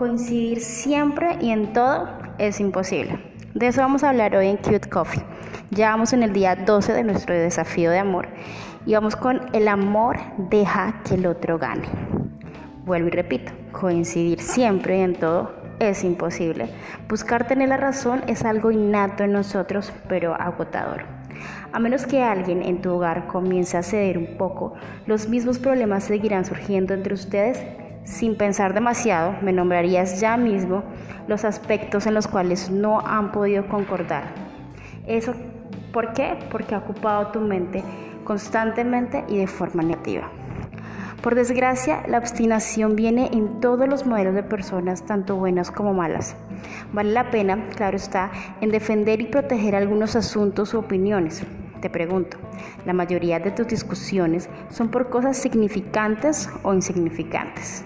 [0.00, 2.08] Coincidir siempre y en todo
[2.38, 3.20] es imposible.
[3.52, 5.22] De eso vamos a hablar hoy en Cute Coffee.
[5.72, 8.28] Ya vamos en el día 12 de nuestro desafío de amor
[8.86, 11.86] y vamos con el amor deja que el otro gane.
[12.86, 16.70] Vuelvo y repito, coincidir siempre y en todo es imposible.
[17.06, 21.02] Buscar tener la razón es algo innato en nosotros, pero agotador.
[21.72, 24.72] A menos que alguien en tu hogar comience a ceder un poco,
[25.04, 27.62] los mismos problemas seguirán surgiendo entre ustedes.
[28.10, 30.82] Sin pensar demasiado, me nombrarías ya mismo
[31.28, 34.24] los aspectos en los cuales no han podido concordar.
[35.06, 35.32] ¿Eso
[35.92, 36.36] por qué?
[36.50, 37.84] Porque ha ocupado tu mente
[38.24, 40.28] constantemente y de forma negativa.
[41.22, 46.34] Por desgracia, la obstinación viene en todos los modelos de personas, tanto buenas como malas.
[46.92, 51.46] Vale la pena, claro está, en defender y proteger algunos asuntos u opiniones.
[51.80, 52.36] Te pregunto,
[52.84, 57.84] ¿la mayoría de tus discusiones son por cosas significantes o insignificantes?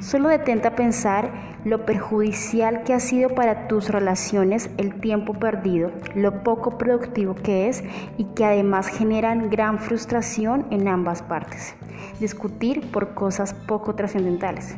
[0.00, 1.30] Solo detenta a pensar
[1.64, 7.68] lo perjudicial que ha sido para tus relaciones el tiempo perdido, lo poco productivo que
[7.68, 7.82] es
[8.18, 11.74] y que además generan gran frustración en ambas partes.
[12.20, 14.76] Discutir por cosas poco trascendentales.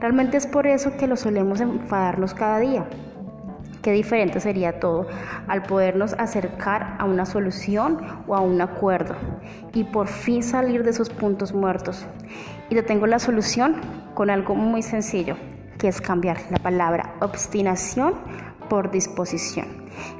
[0.00, 2.86] Realmente es por eso que lo solemos enfadarnos cada día.
[3.88, 5.06] Qué diferente sería todo
[5.46, 9.14] al podernos acercar a una solución o a un acuerdo
[9.72, 12.04] y por fin salir de esos puntos muertos.
[12.68, 13.76] Y te tengo la solución
[14.12, 15.38] con algo muy sencillo,
[15.78, 18.12] que es cambiar la palabra obstinación
[18.68, 19.68] por disposición.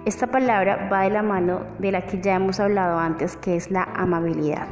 [0.06, 3.70] Esta palabra va de la mano de la que ya hemos hablado antes, que es
[3.70, 4.66] la amabilidad.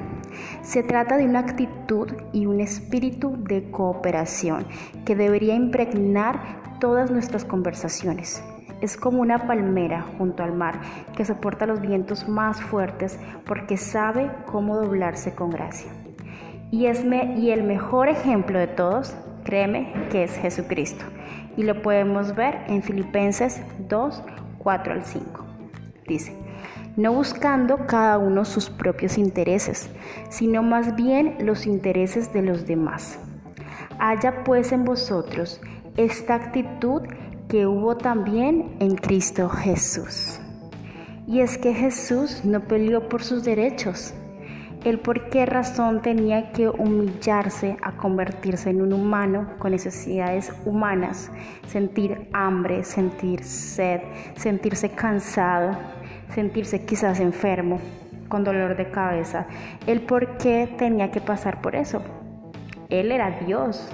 [0.62, 4.67] Se trata de una actitud y un espíritu de cooperación
[5.05, 6.41] que debería impregnar
[6.80, 8.42] todas nuestras conversaciones.
[8.80, 10.80] Es como una palmera junto al mar
[11.16, 15.91] que soporta los vientos más fuertes porque sabe cómo doblarse con gracia.
[16.70, 21.05] Y, es y el mejor ejemplo de todos, créeme, que es Jesucristo.
[21.56, 24.23] Y lo podemos ver en Filipenses 2,
[24.58, 25.45] 4 al 5.
[26.06, 26.36] Dice,
[26.96, 29.90] no buscando cada uno sus propios intereses,
[30.28, 33.18] sino más bien los intereses de los demás.
[33.98, 35.61] Haya pues en vosotros
[35.96, 37.02] esta actitud
[37.56, 40.39] que hubo también en Cristo Jesús.
[41.27, 44.12] Y es que Jesús no peleó por sus derechos.
[44.84, 51.33] Él por qué razón tenía que humillarse a convertirse en un humano con necesidades humanas,
[51.66, 54.02] sentir hambre, sentir sed,
[54.34, 55.78] sentirse cansado,
[56.34, 57.80] sentirse quizás enfermo,
[58.28, 59.46] con dolor de cabeza.
[59.86, 62.02] Él por qué tenía que pasar por eso.
[62.90, 63.90] Él era Dios,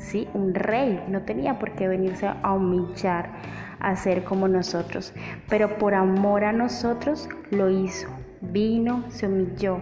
[0.00, 0.28] ¿sí?
[0.34, 3.30] Un rey, no tenía por qué venirse a humillar,
[3.78, 5.14] a ser como nosotros,
[5.48, 8.08] pero por amor a nosotros lo hizo.
[8.40, 9.80] Vino, se humilló.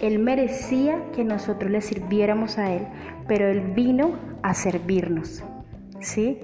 [0.00, 2.86] Él merecía que nosotros le sirviéramos a Él,
[3.26, 4.12] pero Él vino
[4.42, 5.44] a servirnos,
[6.00, 6.40] ¿sí?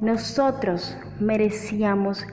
[0.00, 2.24] Nosotros merecíamos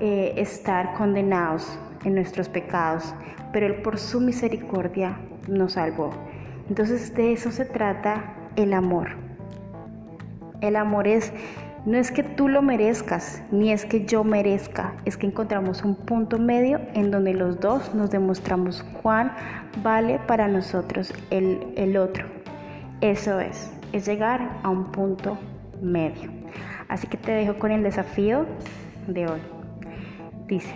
[0.00, 3.14] eh, estar condenados en nuestros pecados,
[3.52, 6.10] pero Él por su misericordia nos salvó.
[6.68, 9.27] Entonces de eso se trata el amor.
[10.60, 11.32] El amor es,
[11.86, 15.94] no es que tú lo merezcas, ni es que yo merezca, es que encontramos un
[15.94, 19.32] punto medio en donde los dos nos demostramos cuán
[19.82, 22.26] vale para nosotros el, el otro.
[23.00, 25.38] Eso es, es llegar a un punto
[25.80, 26.30] medio.
[26.88, 28.46] Así que te dejo con el desafío
[29.06, 29.40] de hoy.
[30.46, 30.74] Dice,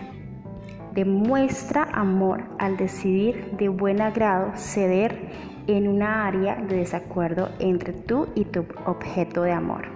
[0.95, 5.19] demuestra amor al decidir de buen agrado ceder
[5.67, 9.87] en una área de desacuerdo entre tú y tu objeto de amor.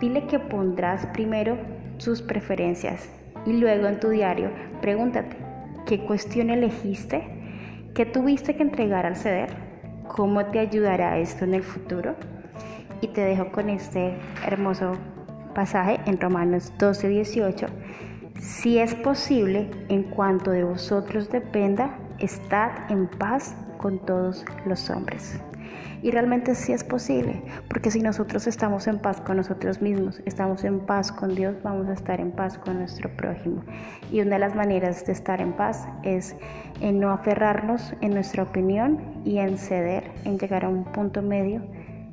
[0.00, 1.56] Dile que pondrás primero
[1.98, 3.08] sus preferencias
[3.46, 4.50] y luego en tu diario
[4.80, 5.36] pregúntate
[5.86, 7.22] qué cuestión elegiste,
[7.94, 9.50] qué tuviste que entregar al ceder,
[10.08, 12.14] cómo te ayudará esto en el futuro.
[13.00, 14.14] Y te dejo con este
[14.46, 14.92] hermoso
[15.54, 17.66] pasaje en Romanos 12, 18.
[18.38, 25.40] Si es posible, en cuanto de vosotros dependa, estad en paz con todos los hombres.
[26.02, 30.64] Y realmente sí es posible, porque si nosotros estamos en paz con nosotros mismos, estamos
[30.64, 33.62] en paz con Dios, vamos a estar en paz con nuestro prójimo.
[34.12, 36.36] Y una de las maneras de estar en paz es
[36.80, 41.62] en no aferrarnos en nuestra opinión y en ceder, en llegar a un punto medio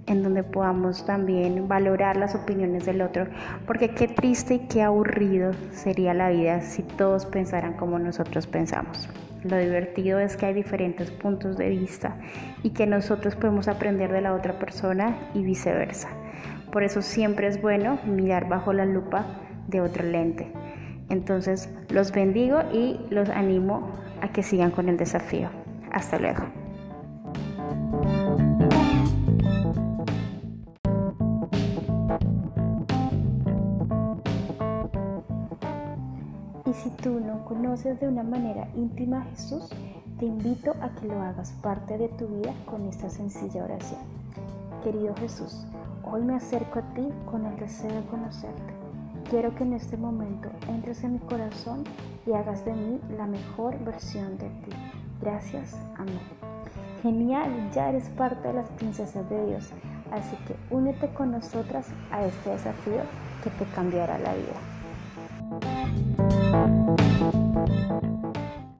[0.07, 3.27] en donde podamos también valorar las opiniones del otro,
[3.65, 9.09] porque qué triste y qué aburrido sería la vida si todos pensaran como nosotros pensamos.
[9.43, 12.15] Lo divertido es que hay diferentes puntos de vista
[12.63, 16.09] y que nosotros podemos aprender de la otra persona y viceversa.
[16.71, 19.25] Por eso siempre es bueno mirar bajo la lupa
[19.67, 20.51] de otro lente.
[21.09, 23.91] Entonces los bendigo y los animo
[24.21, 25.49] a que sigan con el desafío.
[25.91, 26.45] Hasta luego.
[36.83, 39.69] Si tú no conoces de una manera íntima a Jesús,
[40.19, 44.01] te invito a que lo hagas parte de tu vida con esta sencilla oración.
[44.83, 45.65] Querido Jesús,
[46.03, 48.73] hoy me acerco a ti con el deseo de conocerte.
[49.29, 51.85] Quiero que en este momento entres en mi corazón
[52.27, 54.71] y hagas de mí la mejor versión de ti.
[55.21, 56.19] Gracias, amén.
[57.01, 59.69] Genial, ya eres parte de las princesas de Dios,
[60.11, 63.03] así que únete con nosotras a este desafío
[63.41, 66.22] que te cambiará la vida.
[67.31, 68.02] Thank you.